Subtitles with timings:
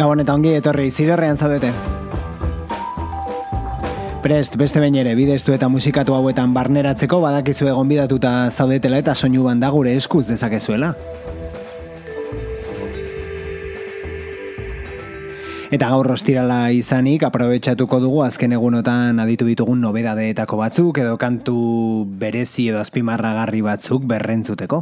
[0.00, 1.74] Gabon eta ongi etorri ziderrean zaudete.
[4.24, 9.44] Prest, beste bain ere, bideztu eta musikatu hauetan barneratzeko badakizu egon bidatuta zaudetela eta soinu
[9.44, 10.94] banda gure eskuz dezakezuela.
[15.70, 21.58] Eta gaur rostirala izanik, aprobetsatuko dugu azken egunotan aditu ditugun nobedadeetako batzuk edo kantu
[22.24, 24.80] berezi edo azpimarragarri batzuk berrentzuteko.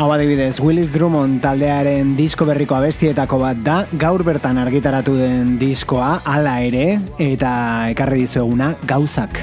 [0.00, 6.22] Hau adibidez, Willis Drummond taldearen disko berriko abestietako bat da, gaur bertan argitaratu den diskoa,
[6.24, 7.50] ala ere, eta
[7.92, 9.42] ekarri dizueguna gauzak.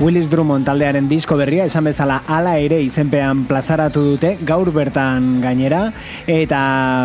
[0.00, 5.82] Willis Drummond taldearen disko berria esan bezala hala ere izenpean plazaratu dute gaur bertan gainera
[6.24, 6.60] eta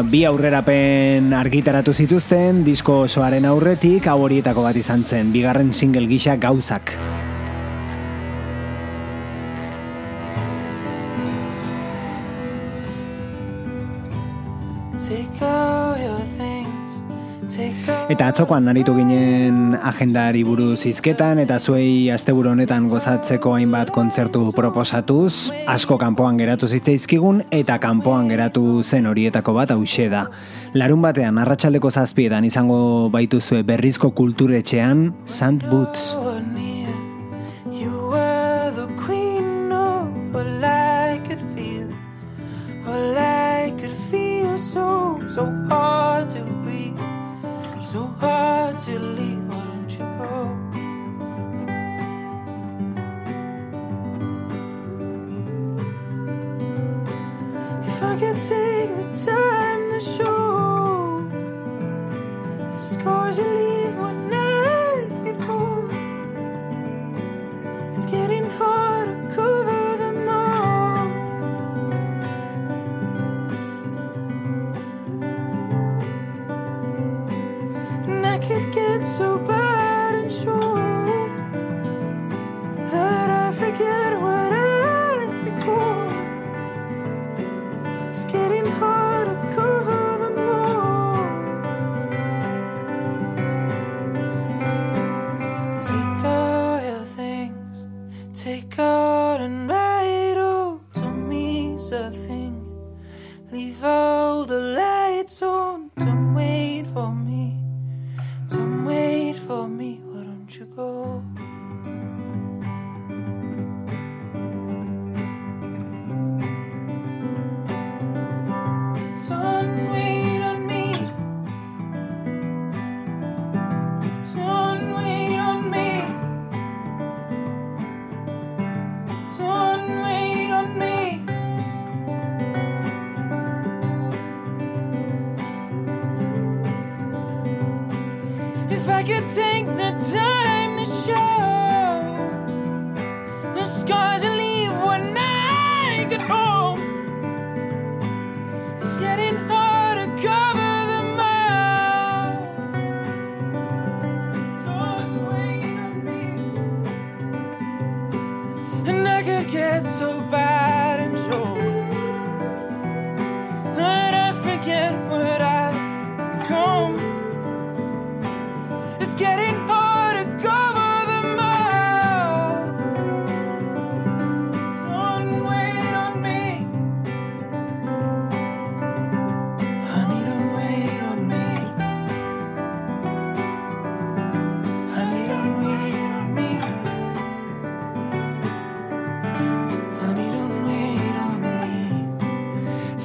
[0.07, 6.39] bi aurrerapen argitaratu zituzten disko osoaren aurretik hau horietako bat izan zen bigarren single gisa
[6.39, 6.95] gauzak.
[18.15, 25.51] Eta atzokoan aritu ginen agendari buruz hizketan eta zuei asteburu honetan gozatzeko hainbat kontzertu proposatuz,
[25.67, 30.29] asko kanpoan geratu zitzaizkigun eta kanpoan geratu zen horietako bat hauxe da.
[30.79, 36.13] Larun batean arratsaldeko zazpietan izango baituzue berrizko kulturetxean Sant Boots.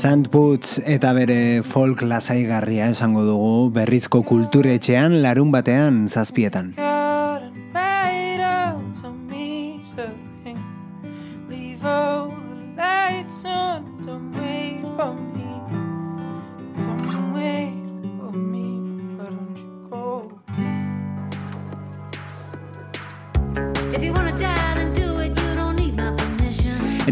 [0.01, 6.79] Sandputz eta bere folk lasaigarria esango dugu berrizko kulturetxean larun batean zazpietan.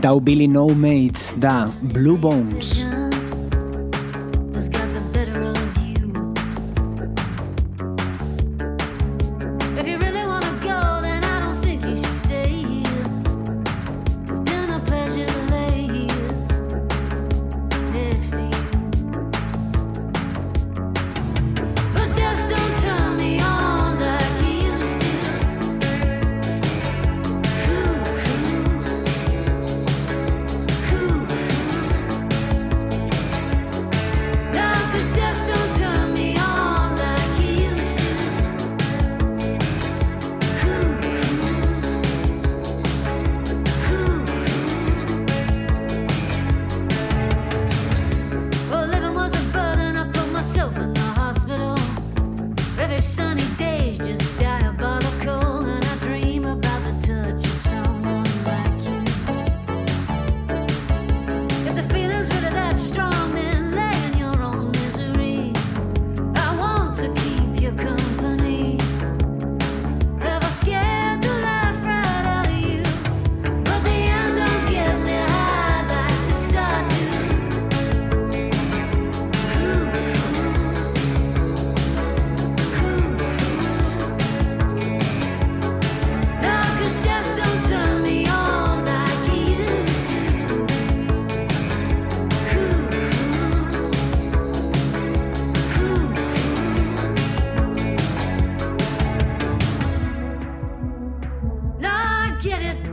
[0.09, 2.88] hau Billy No Mates da Blue Bones.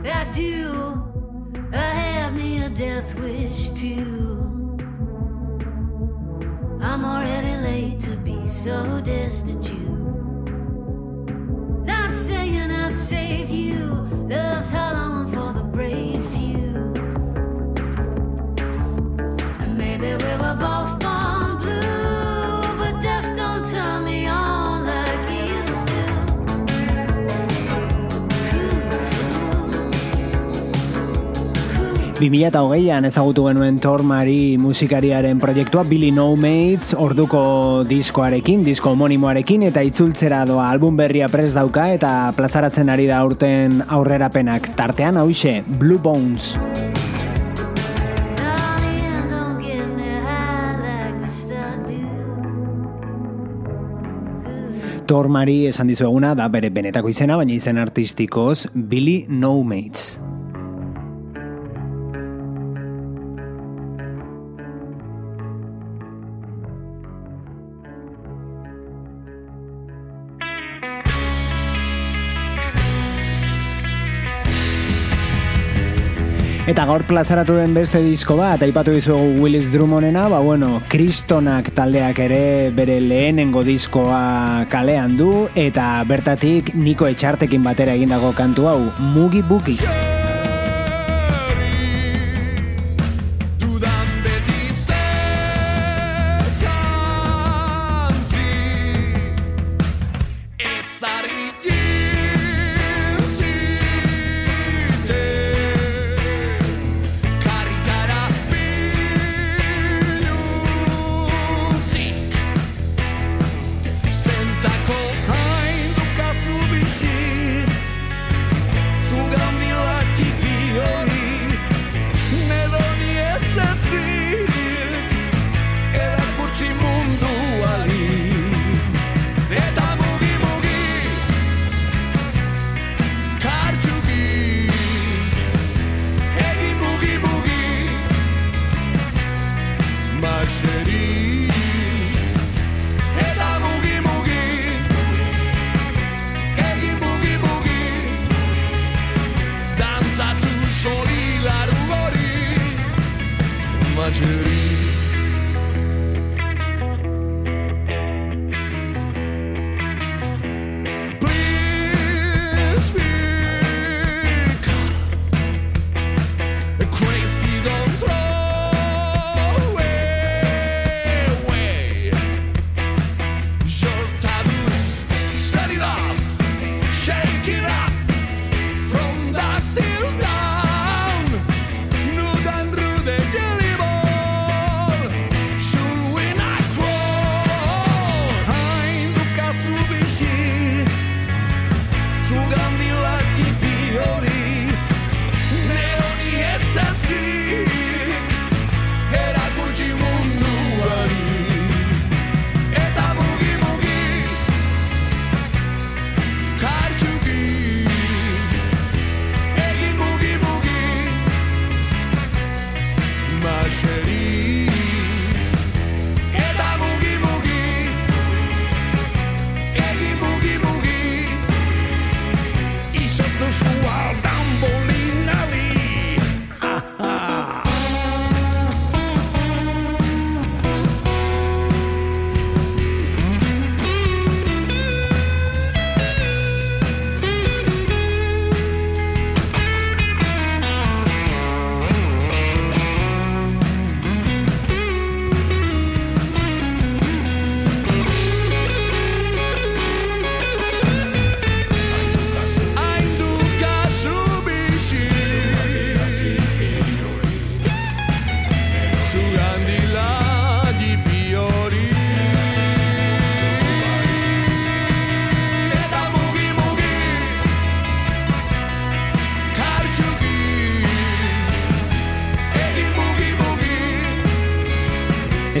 [0.08, 1.02] I do.
[1.72, 4.78] I have me a death wish too.
[6.80, 9.76] I'm already late to be so destitute.
[11.84, 13.78] Not saying I'd save you.
[14.28, 15.15] Love's hollow.
[32.16, 40.38] 2008an ezagutu genuen Tormari musikariaren proiektua Billy No Mates orduko diskoarekin, disko homonimoarekin eta itzultzera
[40.48, 46.54] doa album berria prez dauka eta plazaratzen ari da urten aurrerapenak tartean hause Blue Bones.
[55.06, 60.16] Tormari esan dizueguna da bere benetako izena, baina izen artistikoz Billy No Mates.
[76.66, 82.18] Eta gaur plazaratu den beste disko bat, aipatu dizuegu Willis Drummondena, ba bueno, Kristonak taldeak
[82.24, 88.80] ere bere lehenengo diskoa kalean du, eta bertatik Niko Etxartekin batera egindako kantu hau,
[89.14, 89.78] Mugi Bugi.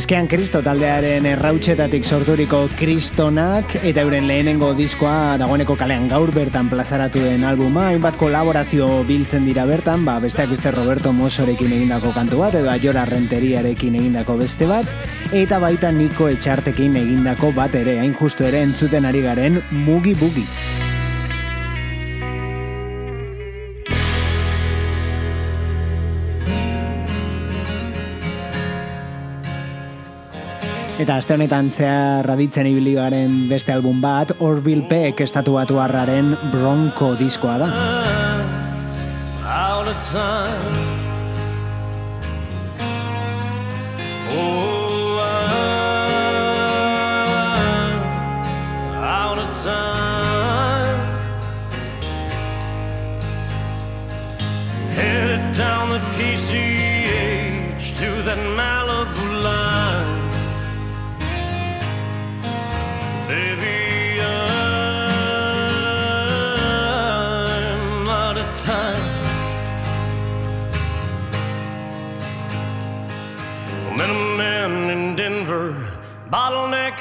[0.06, 7.24] Eskean Kristo taldearen errautxetatik sorturiko Kristonak eta euren lehenengo diskoa dagoeneko kalean gaur bertan plazaratu
[7.24, 12.54] den albuma, hainbat kolaborazio biltzen dira bertan, ba, besteak beste Roberto Mosorekin egindako kantu bat,
[12.54, 14.86] edo Aiora Renteriarekin egindako beste bat,
[15.34, 20.46] eta baita Niko Etxartekin egindako bat ere, hain justu ere entzuten ari garen Mugi Bugi.
[30.96, 36.32] Eta aste honetan zehar raditzen ibili garen beste album bat, Orville Peck estatu batu harraren
[36.52, 37.70] Bronco diskoa da.
[39.46, 40.74] out of time.
[44.38, 44.65] Oh,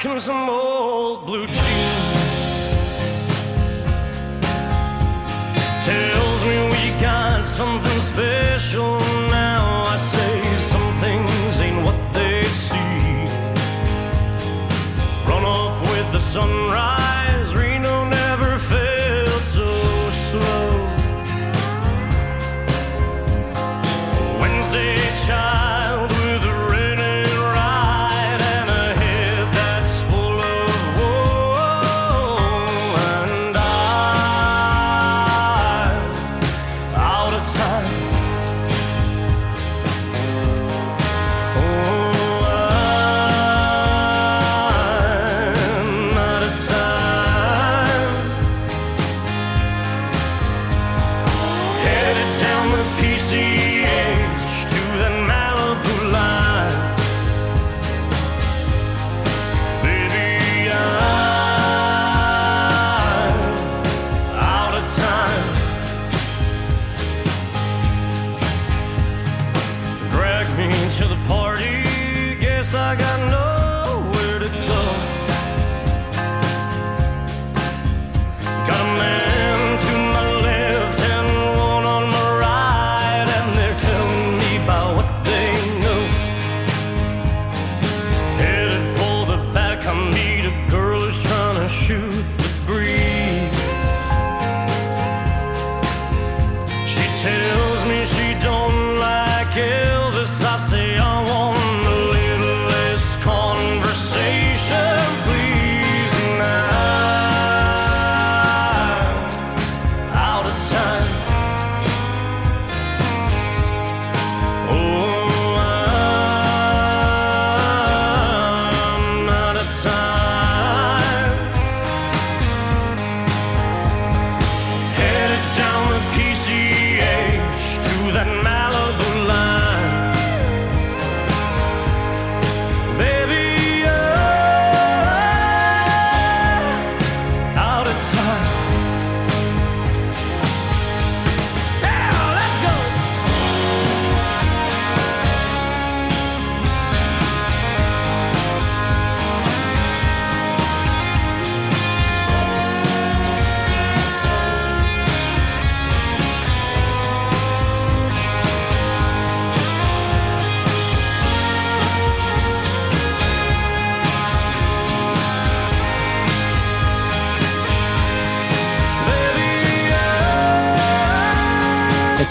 [0.06, 0.65] him some more.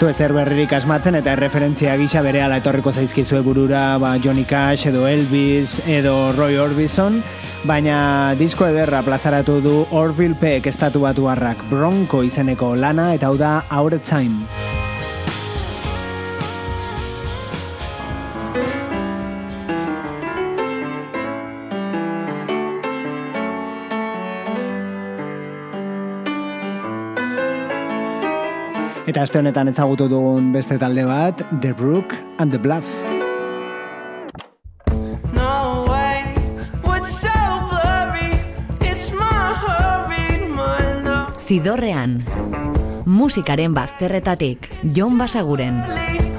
[0.05, 5.07] du ezer berririk asmatzen eta erreferentzia gisa berehala etorriko zaizkizue burura ba, Johnny Cash edo
[5.09, 7.23] Elvis edo Roy Orbison,
[7.65, 13.57] baina disko ederra plazaratu du Orville Peck estatu batuarrak Bronco izeneko lana eta hau da
[13.73, 14.74] Our Time.
[29.15, 32.83] Eta este honetan ezagutu dugun beste talde bat, The Brook and the Bluff.
[41.47, 42.25] Zidorrean,
[43.05, 45.79] musikaren bazterretatik, Jon Basaguren.
[45.79, 46.34] Jon Basaguren.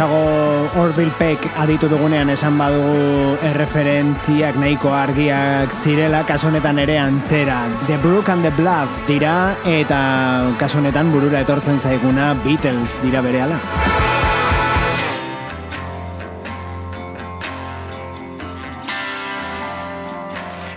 [0.00, 7.68] gutxago Orville Peck aditu dugunean esan badugu erreferentziak nahiko argiak zirela, kaso honetan ere antzera.
[7.86, 13.60] The Brook and the Bluff dira eta kaso honetan burura etortzen zaiguna Beatles dira berehala.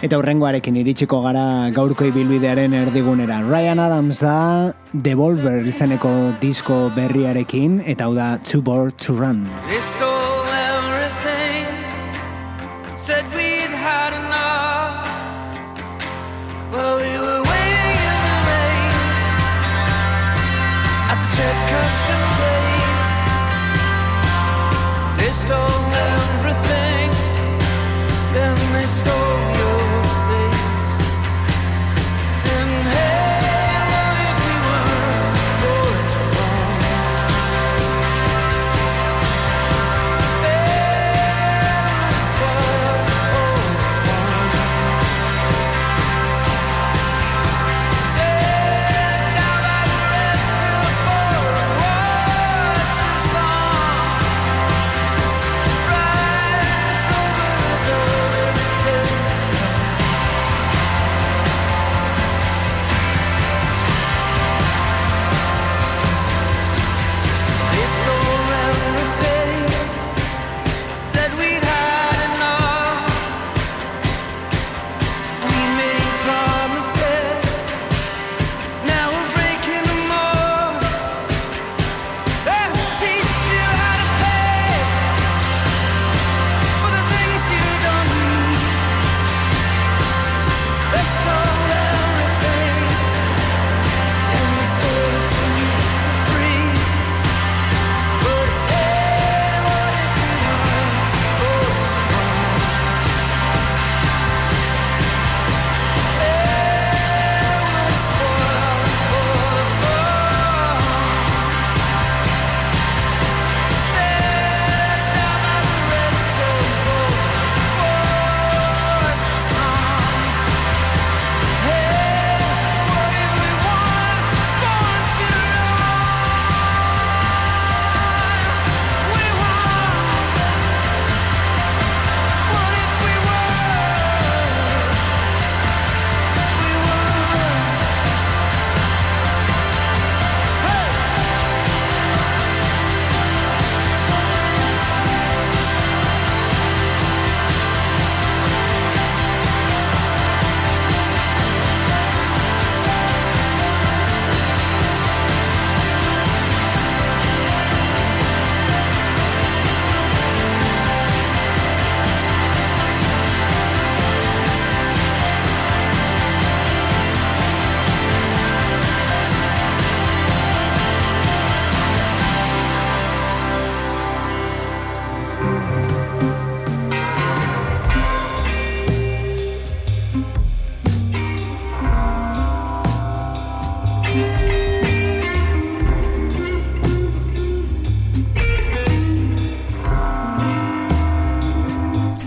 [0.04, 3.38] Eta hurrengoarekin iritsiko gara gaurko ibilbidearen erdigunera.
[3.48, 6.12] Ryan Adams da Devolver izeneko
[6.42, 9.46] disko berriarekin, eta hau da Too Bored to Run.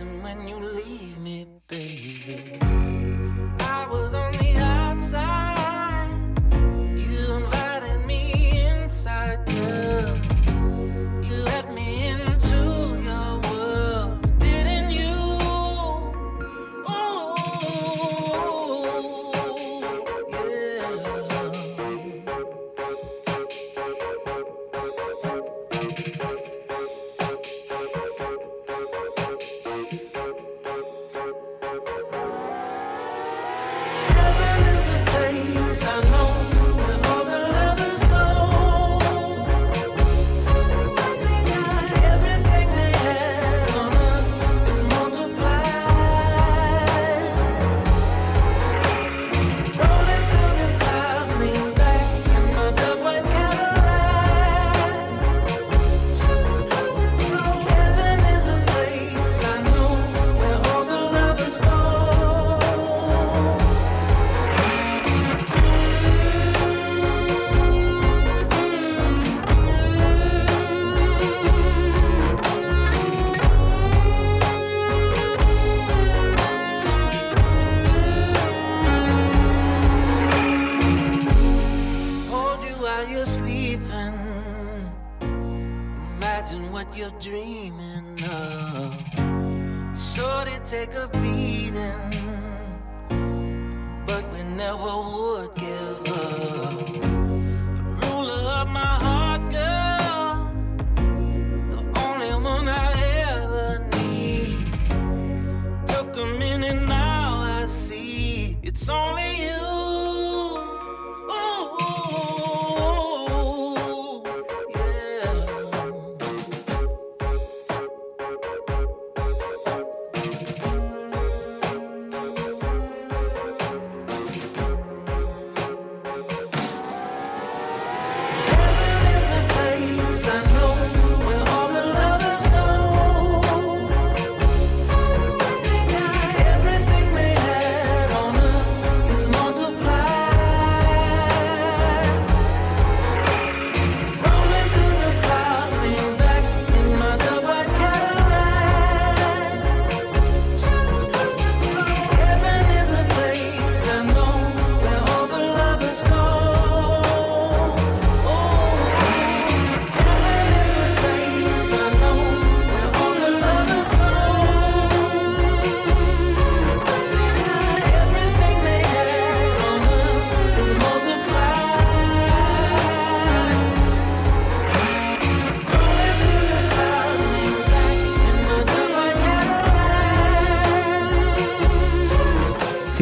[0.00, 0.79] listen when you leave.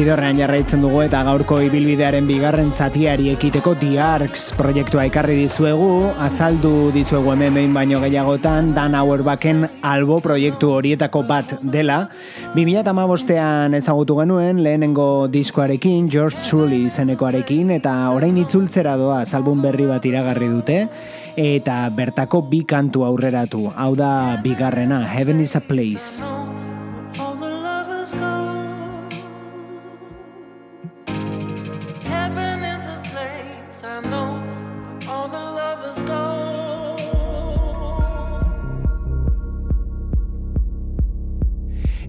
[0.09, 7.29] Bidorrean jarraitzen dugu eta gaurko ibilbidearen bigarren zatiari ekiteko Diarks proiektua ekarri dizuegu, azaldu dizuegu
[7.35, 11.99] hemen behin baino gehiagotan Dan Auerbaken albo proiektu horietako bat dela.
[12.57, 20.09] 2008an ezagutu genuen lehenengo diskoarekin, George Shully izenekoarekin eta orain itzultzera doa album berri bat
[20.09, 20.83] iragarri dute
[21.37, 26.48] eta bertako bi kantu aurreratu, hau da bigarrena, Heaven is a Place.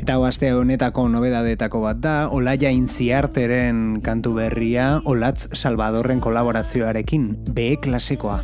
[0.00, 8.40] Eta oazte honetako nobedadetako bat da, Olaia Inziarteren kantu berria, Olatz Salvadorren kolaborazioarekin, B klasekoa.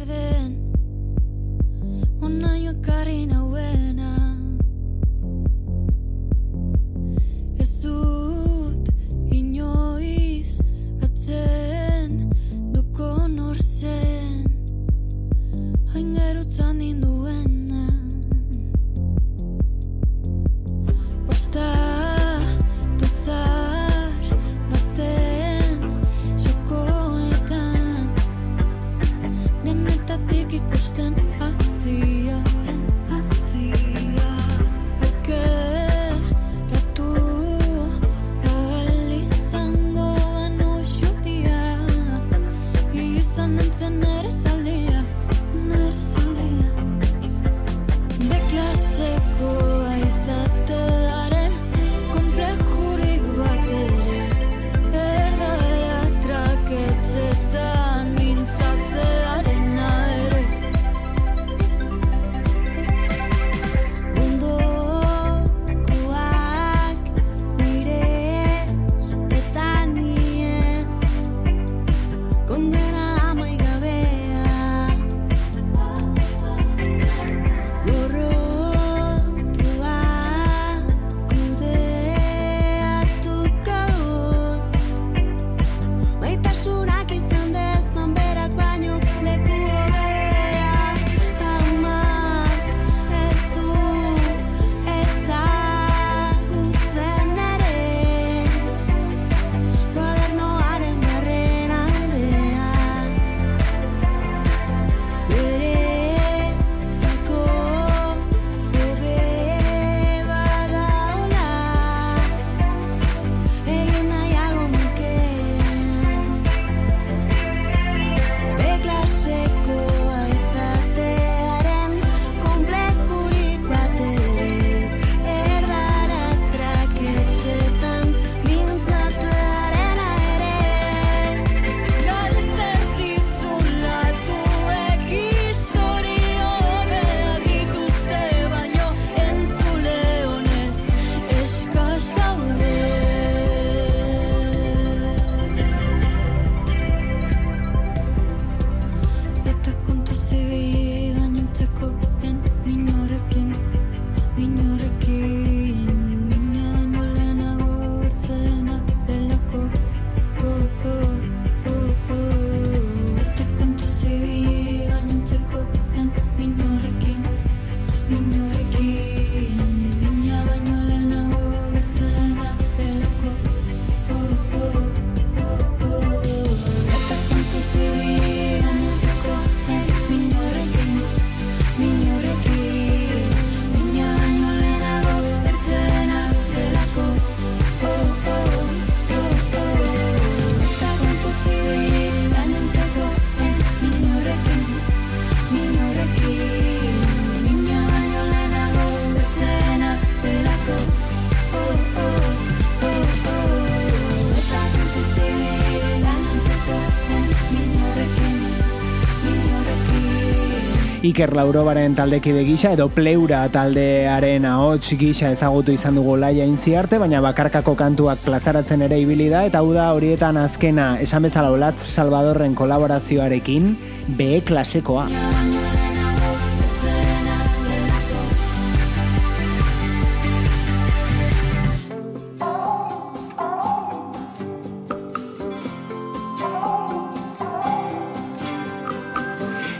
[211.16, 216.44] Iker Laurobaren taldekide gisa edo Pleura taldearen ahots gisa ezagutu izan dugu laia
[216.76, 221.48] arte, baina bakarkako kantuak plazaratzen ere ibili da eta hau da horietan azkena esan bezala
[221.56, 223.76] Olatz Salvadorren kolaborazioarekin
[224.08, 225.08] B klasekoa.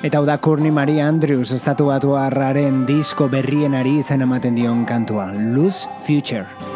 [0.06, 5.90] Eta hau da Courtney Marie Andrews estatu batuarraren disko berrienari izan ematen dion kantua, Lose
[6.06, 6.75] Future.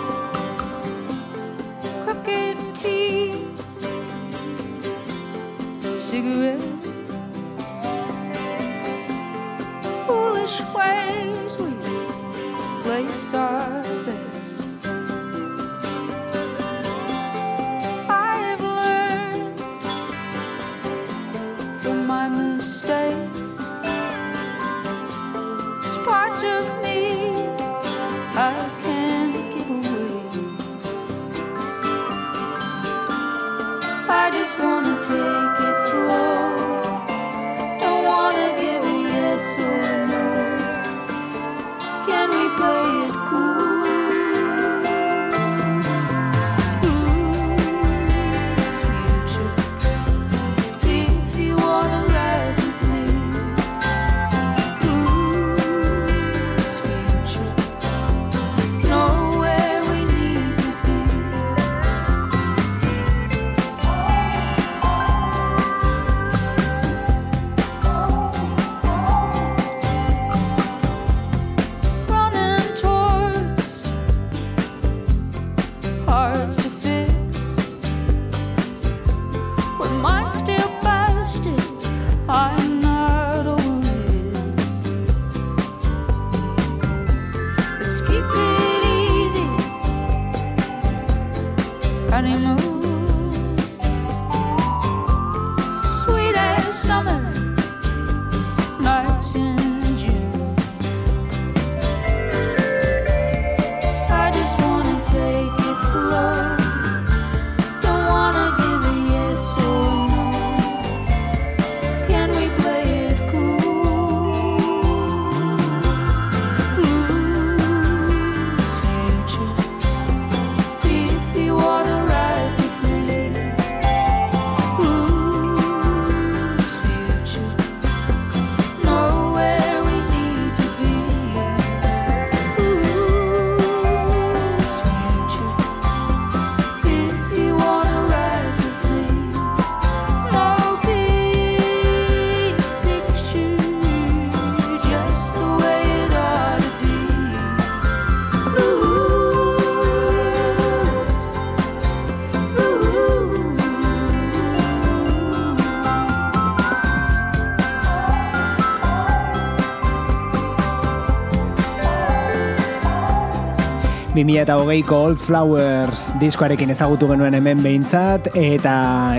[164.24, 168.74] 2008ko Old Flowers diskoarekin ezagutu genuen hemen behintzat, eta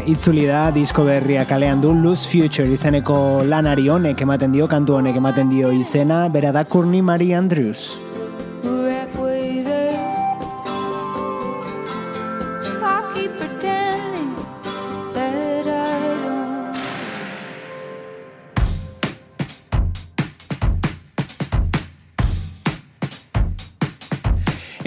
[0.06, 5.18] itzuli da disko berria kalean du Lose Future izeneko lanari honek ematen dio, kantu honek
[5.18, 8.11] ematen dio izena, bera da Courtney Marie Andrews.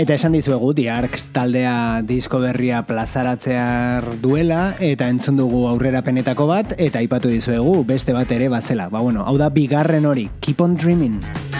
[0.05, 7.01] Eta esan dizuegu Arcs taldea disko berria plazaratzear duela eta entzun dugu aurrerapenetako bat eta
[7.01, 8.91] aipatu dizuegu beste bat ere bazela.
[8.91, 11.54] Ba bueno, hau da bigarren hori, Keep on Dreaming.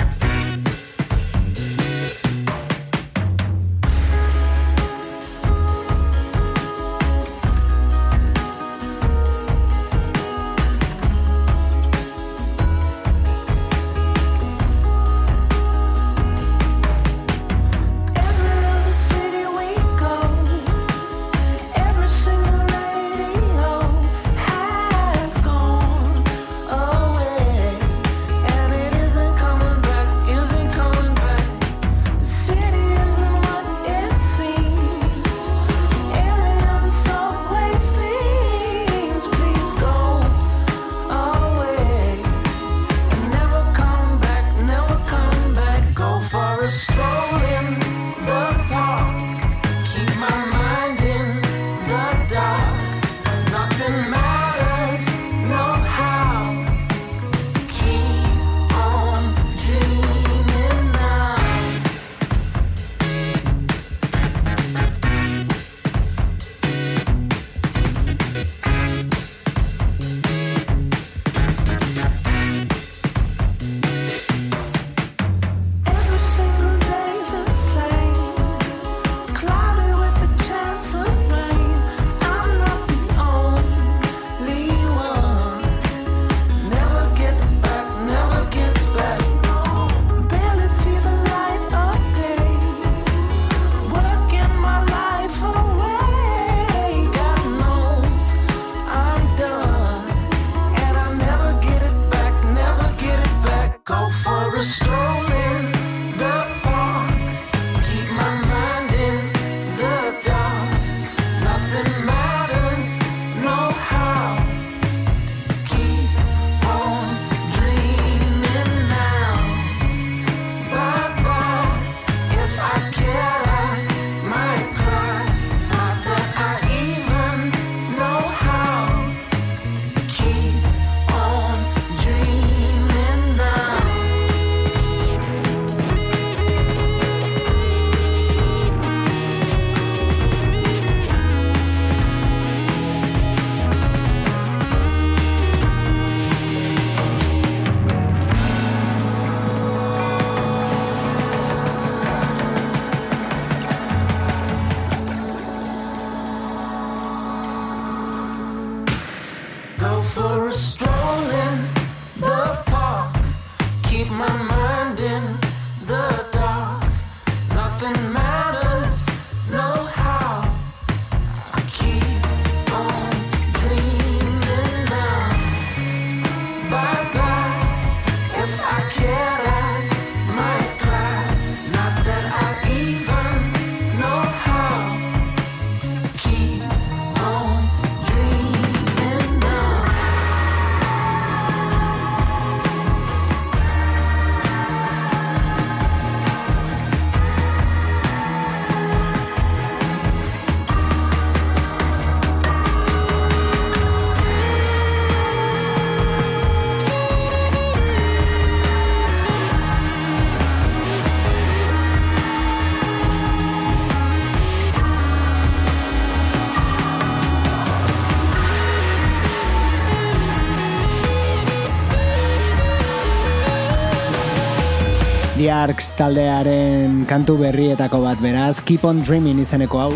[225.65, 229.93] Sharks taldearen kantu berrietako bat, beraz, Keep on Dreaming izeneko hau.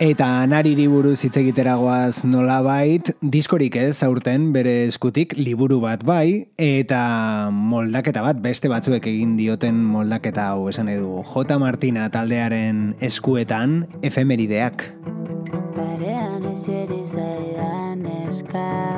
[0.00, 7.50] Eta nariri buruz hitz egiteragoaz nolabait, diskorik ez aurten bere eskutik liburu bat bai, eta
[7.52, 11.18] moldaketa bat, beste batzuek egin dioten moldaketa hau esan edu.
[11.28, 11.60] J.
[11.60, 14.88] Martina taldearen eskuetan efemerideak.
[18.44, 18.93] subscribe.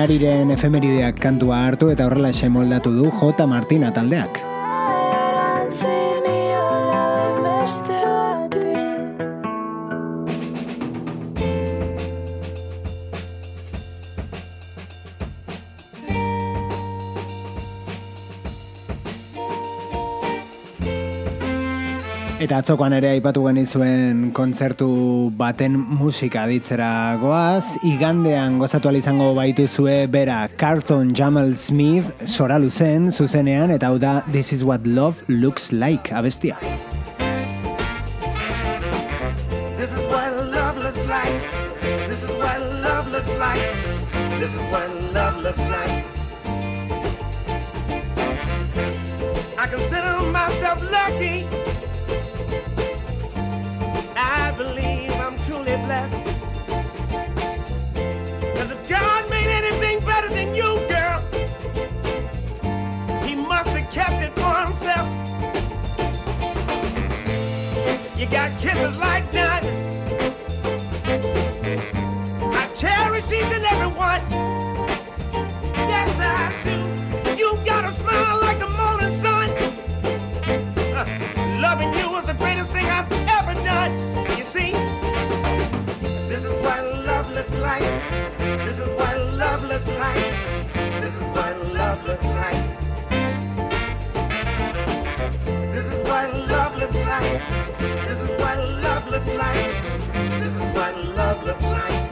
[0.00, 3.46] Nariren efemerideak kantua hartu eta horrela moldatu du J.
[3.46, 4.49] Martina taldeak.
[22.50, 24.88] Eta atzokoan ere aipatu genizuen kontzertu
[25.38, 26.88] baten musika ditzera
[27.22, 34.24] goaz, igandean gozatu izango baituzue bera Carlton Jamal Smith soralu zen zuzenean eta hau da
[34.32, 36.58] This is what love looks like abestia.
[68.20, 69.96] You got kisses like diamonds.
[72.54, 74.20] I cherish each and every one.
[75.88, 77.38] Yes, I do.
[77.38, 79.48] You got a smile like the morning sun.
[80.92, 81.06] Uh,
[81.62, 83.98] loving you is the greatest thing I've ever done.
[84.36, 84.72] You see,
[86.28, 87.80] this is what love looks like.
[88.38, 90.34] This is what love looks like.
[91.00, 92.79] This is what love looks like.
[98.08, 99.72] This is what love looks like.
[100.40, 102.10] This is what love looks like.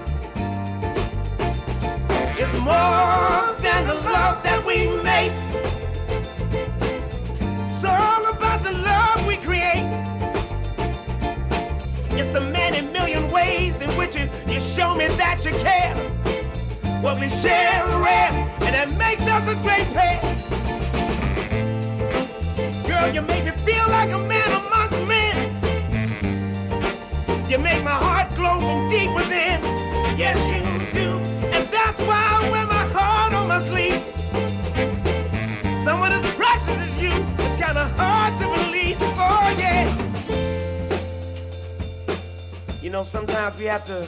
[2.40, 5.32] It's more than the love that we make.
[7.64, 9.86] It's all about the love we create.
[12.18, 15.96] It's the many million ways in which you, you show me that you care.
[17.02, 18.32] What we share is rare,
[18.62, 20.20] and that makes us a great pair.
[22.86, 24.77] Girl, you make me feel like a man amongst men.
[27.48, 29.62] You make my heart glow from deep within.
[30.18, 30.60] Yes, you
[30.92, 31.18] do.
[31.48, 34.02] And that's why I wear my heart on my sleeve.
[35.82, 38.98] Someone as precious as you is kind of hard to believe.
[39.00, 39.88] Oh, yeah.
[42.82, 44.06] You know, sometimes we have to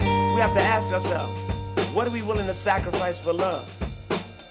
[0.00, 1.40] we have to ask ourselves,
[1.94, 3.66] what are we willing to sacrifice for love?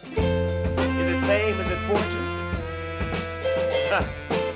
[0.10, 1.60] Is it fame?
[1.60, 2.24] Is it fortune?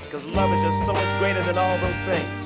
[0.02, 2.37] Because love is just so much greater than all those things.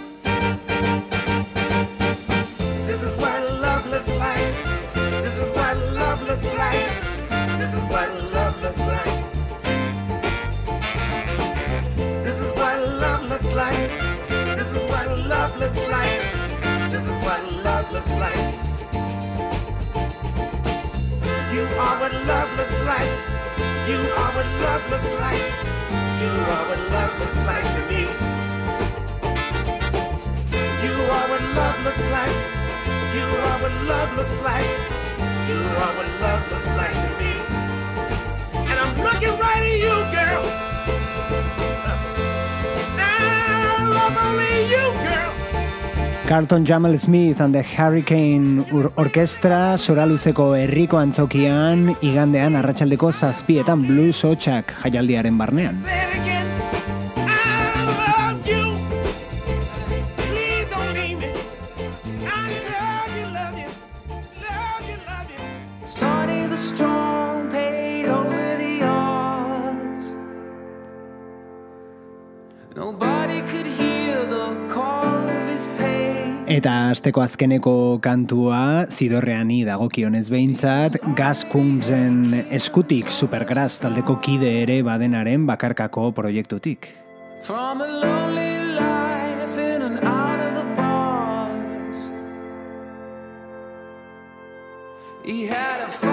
[6.42, 9.24] This is what love looks like.
[12.24, 13.89] This is what love looks like.
[14.58, 16.22] This is what love looks like.
[16.89, 18.54] This is what love looks like.
[21.54, 22.70] You are what love looks like.
[35.84, 37.32] Are what love looks like to me.
[38.69, 40.43] And I'm looking right at you, girl.
[42.97, 45.32] I love only you, girl.
[46.27, 54.21] Carlton Jamal Smith and the Hurricane Ur- Orkestra soraluzeko herriko antzokian igandean arratsaldeko zazpietan blues
[54.23, 55.82] hotxak jaialdiaren barnean.
[77.02, 86.12] Asteko azkeneko kantua zidorreani dagokionez behintzat, Gas Kumpsen eskutik Supergrass taldeko kide ere badenaren bakarkako
[86.14, 86.91] proiektutik.
[87.41, 92.12] From a lonely life in and out of the bars.
[95.26, 96.11] He had a.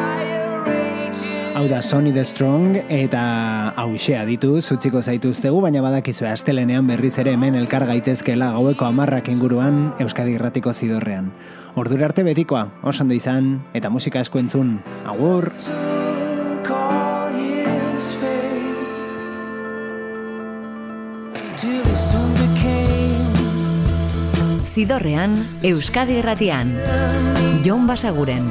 [1.58, 7.32] Hau da Sony the Strong eta hausea ditu zutziko zaituztegu, baina badakizu astelenean berriz ere
[7.34, 11.32] hemen elkar gaitezkela gaueko amarrak inguruan Euskadi Irratiko zidorrean.
[11.74, 14.78] Ordura arte betikoa, oso ondo izan, eta musika asko entzun.
[15.02, 15.50] Agur!
[24.62, 26.76] Zidorrean, Euskadi Irratian.
[27.66, 28.46] Jon Basaguren.